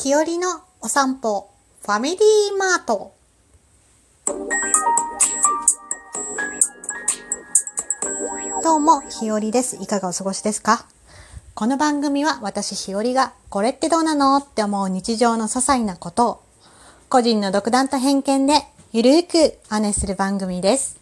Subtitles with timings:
[0.00, 1.50] 日和のお散歩、
[1.82, 3.16] ファミリーマート。
[8.62, 9.74] どうも、日和です。
[9.82, 10.86] いかがお過ごしですか？
[11.56, 16.42] この番組は私日和がこれってどうなのって思う日常の些細なことを
[17.08, 18.62] 個人の独断と偏見で
[18.92, 20.96] ゆるーくお話しする番組です。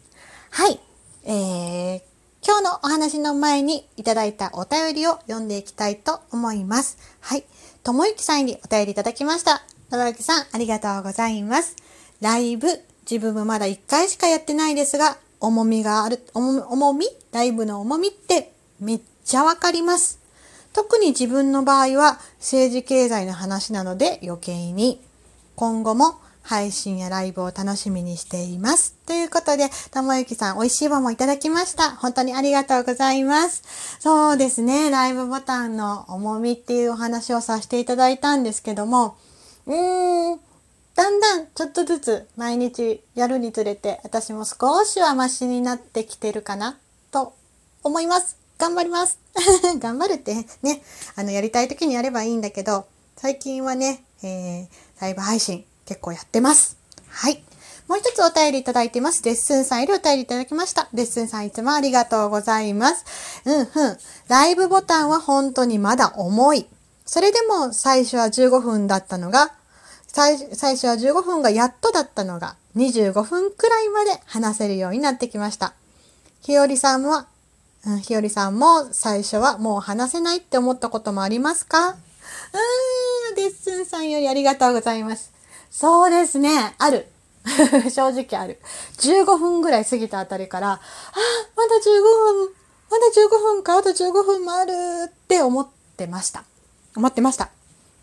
[0.48, 0.80] はい。
[1.24, 2.02] えー、
[2.42, 6.96] 今日のお話の前にいただいたお便りを読んでいきたいと思います。
[7.20, 7.44] はい。
[7.87, 9.63] ともゆきさんにお便りいただきました。
[9.93, 11.77] ともゆきさん、ありがとうございます。
[12.21, 12.67] ライブ、
[13.08, 17.07] 自分もまだ1回しかやってないですが、重みがある、重重み？
[17.30, 20.18] ライブの重みってめっちゃわかります。
[20.72, 25.00] 特に自分の場合は政治経済の話なので余計に
[25.55, 28.95] 今後も配信やライブを楽しみにしています。
[29.05, 31.91] ということで、ともゆきさん、美味しい棒もいただきました。
[31.96, 33.64] 本当にありがとうございます。
[33.98, 39.17] そうですね、ライブボタンの重みっていうお話をさせていただいたんですけども、
[39.67, 40.41] うーん、
[40.95, 46.78] だんだんちょっとずつ毎日やるにつれて、私も少しはマシになってきてるかな、
[47.10, 47.34] と
[47.83, 48.36] 思います。
[48.56, 49.19] 頑張ります。
[49.81, 50.81] 頑張るってね、
[51.16, 54.66] あの、やりたい時にやればいいんだけど、最近はね、えー、
[55.00, 56.76] ライブ配信結構やってます。
[57.08, 57.42] はい。
[57.88, 59.22] もう一つお便りいただいてます。
[59.22, 60.88] レッスンさんよりお便りいただきました。
[60.92, 63.04] レッスンさんいつもありがとうございます。
[63.44, 63.66] うんうん。
[64.28, 66.66] ライブボタンは本当にまだ重い。
[67.04, 69.52] それでも最初は15分だったのが、
[70.08, 75.72] 最最初は15分がやっとだったのが、25分くらいまで話せるようになってきました。
[76.40, 77.26] ひよりさんは、
[77.86, 81.90] うん、ひよりさんも最初はもう話せないって思ったこともありますか？
[81.90, 85.35] うーん、レッスンさんよりありがとうございます。
[85.78, 87.06] そうですね、ある。
[87.92, 88.58] 正直ある。
[88.96, 90.80] 15分ぐらい過ぎたあたりから、あ、
[91.55, 92.48] まだ15分、
[92.91, 94.72] まだ15分か、あと15分もある
[95.06, 96.44] って思ってました。
[96.97, 97.50] 思ってました。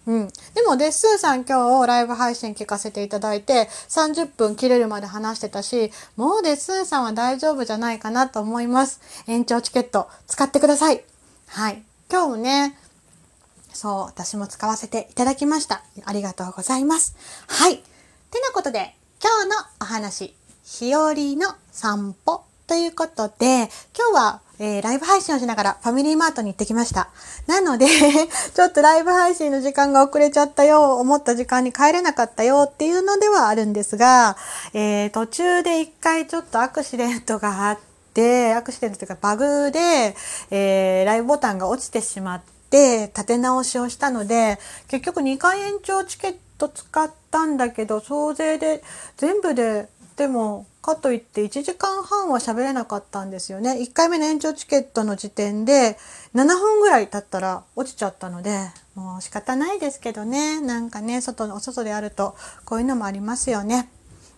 [0.06, 0.28] うん。
[0.54, 9.02] でも、デッスンさん今日ライブ配信聞かせていただいて、30分切れるまで話してたし、もうデッスンさんは大丈夫じゃないかなと思います。
[9.26, 11.04] 延長チケット使ってください。
[11.48, 11.84] はい。
[12.12, 12.78] 今日もね、
[13.74, 15.84] そう、私も使わせていただきました。
[16.06, 17.16] ありがとうございます。
[17.48, 17.78] はい。
[17.78, 27.10] てなことで、今日のお話、日和の散歩ということで、今日は、えー、ライブ配信をしながらファミリーマートに行ってきました。
[27.48, 27.86] なので、
[28.56, 34.38] ちょっとライブ配信の時間が遅れちゃったよ、思った時間に帰れなかったよっていうのではあるんですが、
[34.74, 37.80] えー、途中で一回ちょっとアクシデントがあっ
[38.14, 40.16] て、アクシデントというかバグで、
[40.50, 48.84] えー、ライブボタンが落ちてしまって、立て直しをしたので、結局2回延長チケット使ったんだけど、総勢で
[49.18, 53.78] 全部で、でも、かといって1時間半は喋れなかったんですよね。
[53.80, 55.98] 1回目の延長チケットの時点で
[56.36, 58.60] 7分ぐらい経ったら落ちちゃったので、
[58.94, 60.60] もう仕方ないですけどね。
[60.60, 62.36] なんかね、外の、お外であると
[62.66, 63.90] こういうのもありますよね。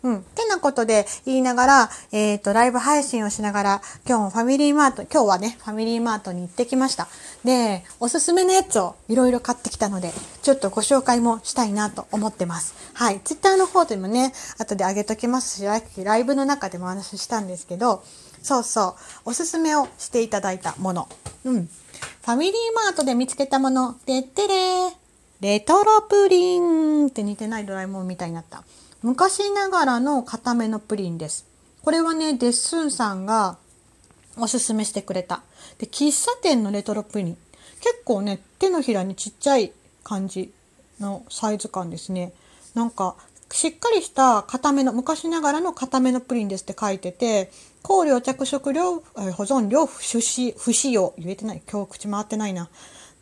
[0.06, 0.24] うん。
[0.24, 7.08] てなことで言いながら、えっ、と、ライブ配信をしながら、今日もファミリーマート、今日はね、ファミリーマートに行ってきました。
[7.44, 12.76] で、おすすめのやつをいろいろ買ってきたので、ちょっとご紹介もしたいなと思ってます。
[12.94, 13.20] はい。
[13.24, 18.04] ツイッターの方でもね、後で上げときますし、ライブの中でもお話ししたんですけど、
[18.44, 18.96] そうそ
[19.26, 21.10] う、おすすめをしていただいたもの。
[21.46, 21.66] うん。
[21.66, 24.92] ファミリーマートで見つけたもの、でってれー。
[25.42, 28.64] レトロプリンって似てないドラえもんみたいになった。
[29.06, 31.46] 昔ながらの固めのプリンです。
[31.84, 33.60] これはね、デッスンさんが
[34.36, 35.44] おすすめしてくれた。
[35.78, 37.38] で、喫茶店のレトロプリン。
[37.82, 39.74] 結構ね、手のひらにちっちゃい
[40.04, 40.52] 感じ
[41.00, 42.34] のサイズ感ですね。
[42.74, 43.16] なんか、
[43.52, 47.52] しっかりした固めの、昔ながらの固めのプリンですって書いてて、
[47.84, 51.14] 香料、着色料、保存料、不使不使用。
[51.20, 51.62] 言えてない。
[51.72, 52.64] 今日口回ってないな。
[52.64, 52.70] っ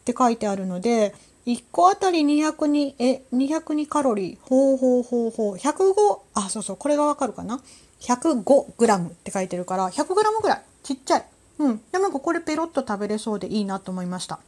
[0.06, 1.14] て書いてあるので、
[1.46, 4.38] 1個あたり202、え、202カロリー。
[4.44, 5.56] ほうほうほうほう。
[5.58, 7.62] 105、あ、そうそう、これがわかるかな
[8.02, 10.62] ?105 グラムって書いてるから、100グラムぐらい。
[10.84, 11.26] ちっちゃい。
[11.60, 11.82] うん。
[11.92, 14.40] でもなんかこれペロッと食べれそうでいいなと思いました。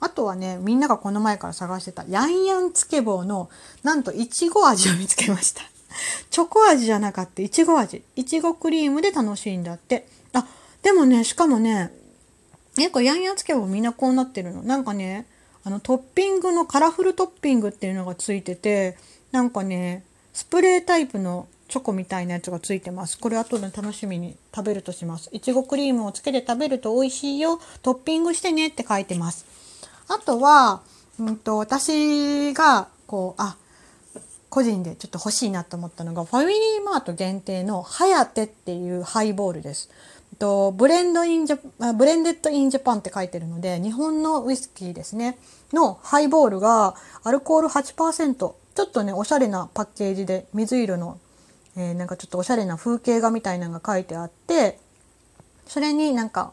[0.00, 3.50] あとはね、みんながこの前から探してた、ヤンヤンつけ棒の、
[3.82, 5.62] なんと、いちご味を見つけました。
[6.30, 8.02] チョコ味じゃなかった、いちご味。
[8.16, 10.06] いちごクリームで楽しいんだって。
[10.32, 10.46] あ、
[10.82, 11.92] でもね、しかもね、
[12.76, 14.62] 結構ヤンヤンつけ棒みんなこうなってるの？
[14.62, 15.26] なんかね、
[15.68, 18.96] あのトッピングのカラフルトッピングっていうのがついてて
[19.32, 23.18] なんかねスプレータイプのチョコみたいなやつがついてます。
[23.18, 25.28] これ後で楽しみに食べるとします。
[25.30, 27.60] いちごクリームをつけて食べると美味しいよ。
[27.82, 29.44] トッピングしてねって書いてます。
[30.08, 30.80] あとは、
[31.20, 33.58] うんと、私がこうあ
[34.48, 39.90] 個人でちょっと欲しいなと思ったのがファミリーマート限定のハヤテっていうハイボールです。
[40.38, 45.38] と Blend in Ja Blended in Japan って書いてるので日本のウイスキーですね。
[45.72, 46.94] のハイボールが
[47.24, 48.54] アルコール8%ちょ
[48.84, 51.18] っとねおしゃれなパッケージで水色の、
[51.76, 54.78] えー、なんかちょっとおしゃれな風景画みたいなのが書いてあって
[55.66, 56.52] それになんか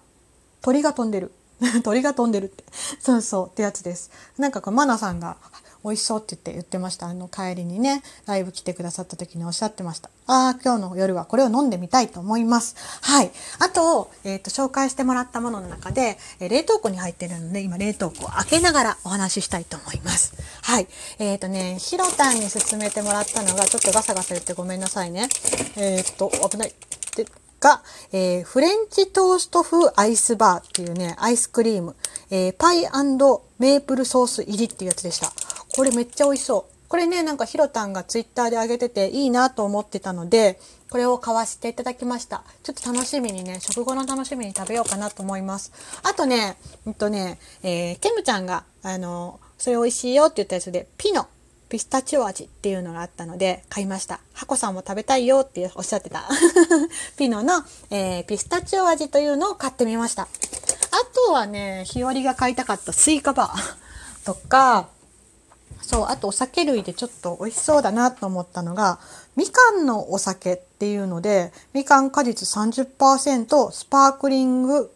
[0.61, 1.31] 鳥が飛んでる。
[1.83, 2.65] 鳥が飛んでるって。
[2.99, 4.11] そうそうってやつです。
[4.37, 5.37] なんかこうマナさんが
[5.85, 7.05] 美味しそうって言って言ってました。
[7.05, 10.09] あの帰りにねライブ来てくださった時におっしゃってました。
[10.25, 12.75] ああ今日の夜はこれを飲んでみたいと思います。
[13.01, 13.31] はい。
[13.59, 20.33] あと,、えーと、紹介してもらったものの中で、え冷凍庫に入ってるので今冷凍庫を開けながらお話ししたいと思います。
[20.63, 20.87] はい。
[21.19, 25.29] えっ、ー、とねひろたんに勧めてもらったのがちょっとガサガサ言ってごめんなさいね。
[25.75, 26.73] えっ、ー、と危ない。
[27.65, 27.81] が、
[28.11, 31.95] えー、フレンチトースト風アイスバーっていうね、アイスクリーム、
[32.29, 32.81] えー、パイ
[33.57, 35.33] メープルソース入りっていうやつでした。
[35.73, 36.75] これめっちゃ美味しそう。
[36.87, 40.59] これね、なんかひろたんがツイッターで上げてていいなと思ってたので、
[40.89, 42.43] これを買わせていただきました。
[42.63, 45.71] ちょっと楽しみにね、食後の楽しみに食べようかなと思います。
[46.03, 51.27] あとね、うんとね、えー、ケムちゃんが、あの、それ美味しいよって言ったやつで、ピノ
[51.69, 54.19] ピスタチオ味っていうのがあったので買いました。
[54.33, 56.29] ハコさんも食べたいよっておっしゃってた。
[57.17, 60.23] ピノの、えー、ピスタチオ味というのを買ってみました。
[60.23, 60.27] あ
[61.27, 64.87] とはね、日和が買いたかったスイカバーとか、
[65.85, 68.99] そう、あとお酒類でちょっと美味しそうだなと思ったのが、
[69.35, 74.91] みかんのお酒っていうので、みかん果実30%、スパークリング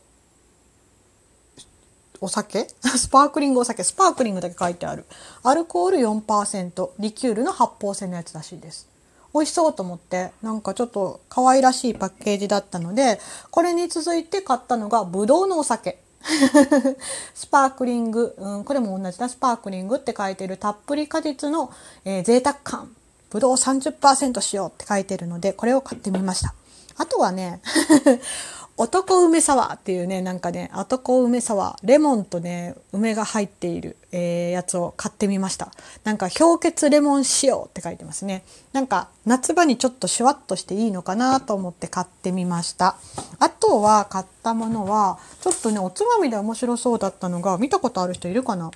[2.22, 2.68] お酒？
[2.84, 5.06] スパークリングお酒、スパークリングだけ書いてある。
[5.44, 8.88] アルコール4%、リキュールの発泡性のやつらしいです。
[9.34, 13.20] 美味しそうと思って、なんかちょっと可愛らしいパッケージだったので、
[13.52, 16.02] これに続いて買ったのが、ブドウのお酒。
[17.34, 21.72] スパークリング、うん、これも同じだ、スパークリングって書いてるたっぷり果実の、
[22.06, 22.92] えー、贅沢感。
[23.30, 26.54] ブドウ30%しようって書いてるので、これを買ってみました。
[26.98, 27.62] あとはね
[28.82, 35.74] 男梅サワーっていうね、なんかね、男梅サワー、レモンとね、梅が入っている、えー、やつを買ってみました。
[36.06, 38.46] なんか氷結レモン塩って書いてますね。
[38.72, 42.96] なんか夏場にちょっとシュワッとしていいのかなと思って買ってみました。
[43.40, 48.72] あとは買ったものは、ちょっとね、おつまみで面白そうだったのが、見たことある人いるかな？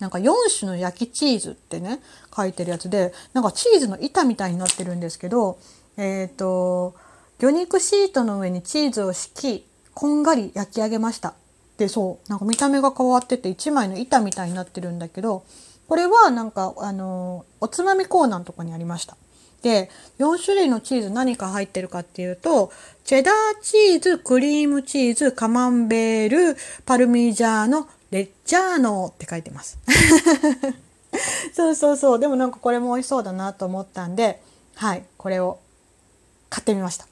[0.00, 2.00] なんか4種の焼きチーズってね、
[2.36, 5.58] 書いてるやつで、なんかチーズの板みたいになってるんですけど、
[5.96, 6.94] えっ、ー、と、
[7.38, 11.34] 魚肉シートの上にチーズを敷き、こんがり焼き上げました。
[11.76, 15.44] で、そう、なんか見た目が変わってて1枚の板みたいになってるんだけど、
[15.86, 19.16] これはなんか、あの、おつまみコーナーのとこにありました。
[19.62, 19.88] で、
[20.18, 22.72] 4種類のチーズ何か入ってるかっていうと、
[23.04, 26.56] チェダーチーズ、クリームチーズ、カマンベール、
[26.86, 29.78] パルミジャーノ、レッジャーノって書いてます。
[31.54, 32.18] そうそうそう。
[32.18, 34.42] でもなんかこれも美味しそうだなと思ったんで、
[34.74, 35.60] はい、これを
[36.50, 37.06] 買ってみました。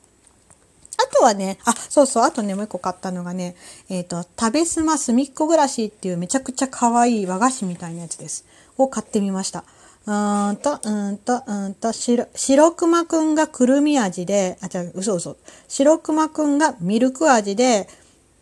[0.99, 3.55] あとはね、あ、そうそう、あとね、もう一個買ったのがね、
[3.89, 8.45] えっ、ー、と、食べすますみっこ暮らしっていうめちゃくちゃ可愛い和菓子みたいなやつです。
[8.79, 9.65] を買ってみました。
[10.07, 15.37] うーんと、うんと、うんと、白、白熊くんがくるみ味で、あ、じゃ嘘嘘。
[15.69, 17.89] 白熊くんがミルク味で、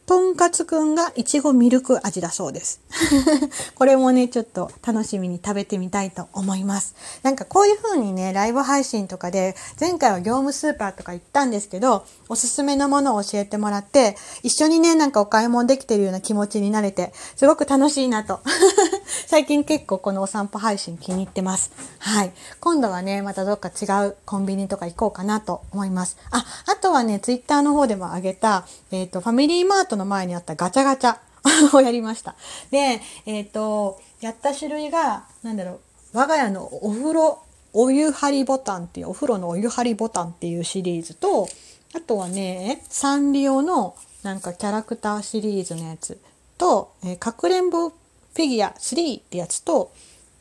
[0.06, 2.80] とんかつくんがいちごミルク味だそうです。
[3.74, 6.94] これもね、ちょっと楽しみに食べてみたいと思います。
[7.22, 18.40] なんかこういう風にね、ライブ配信とかで、前回は業務スーパーとか行ったんですけど、おすすめのものを教えてもらって、一緒にね、なんかお買い物できてるような気持ちになれて、すごく楽しいなと。
[19.26, 21.72] 最近結構このお散歩配信気に入ってます。
[21.98, 22.32] はい。
[22.60, 26.18] 今度はね、またどっか違うコンビニとか行こうかなと思います。
[26.30, 31.16] あ、あとはね、ツイッターの方でもあげた、えっ、ー、と、ファミリーマートトの前にあったガチャガチャ
[31.76, 32.34] をやりました。
[32.70, 35.80] で、えっ、ー、と、やった種類が、なんだろう、
[36.12, 37.38] 我が家のお風呂、
[37.72, 41.48] お湯張りボタンっていう、お風呂のお湯張りボタンっていうシリーズと、
[41.94, 46.18] あとはね、サンリオのなんかキャラクターシリーズのやつ
[46.58, 49.92] と、え、かくれんぼフィギュア3ってやつと、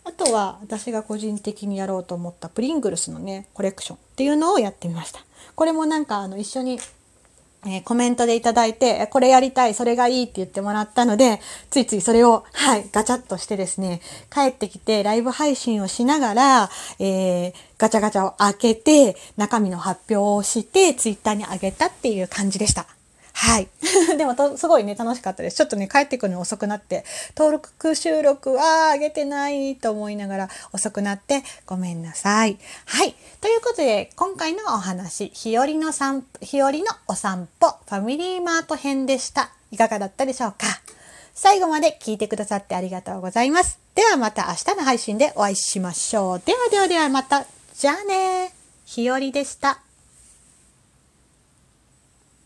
[0.05, 5.19] あとは私が個人的にやろうと思ったプリングルスのね、コレクションっていうのをやってみました。
[5.55, 6.79] これもなんかあの一緒に
[7.65, 11.39] えー、コメントでいただいて、これやりたい、それがいいって言ってもらったので、
[11.69, 14.01] ついついそれを、はい、ガチャッとしてですね、
[14.31, 22.85] 帰ってきてライブ配信をしながら、えー、ガチャガチャを開けて、中身の発表をして、ツイッターに上げたっていう感じでした。
[23.35, 23.67] はい。
[24.17, 25.57] でもすごいね、楽しかったです。
[25.57, 27.03] ちょっとね、帰ってくるの遅くなって、
[27.35, 32.57] 登録収録は上げてないと思いながら遅くなってごめんなさい。
[32.85, 33.15] はい。
[33.41, 39.49] ということで、今回のお話、日和の散歩日和のお散歩、ファミリーマート編でした。
[39.71, 40.67] いかがだったでしょうか？
[41.33, 43.79] 最後まで聞いてくださってありがとうございます。
[43.95, 46.41] ではまた明日の配信でお会いしましょう。
[46.45, 47.45] ではではではまた。
[47.75, 48.53] じゃあね。
[48.85, 49.79] 日和でした。